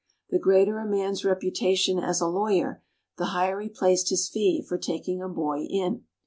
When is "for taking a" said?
4.67-5.29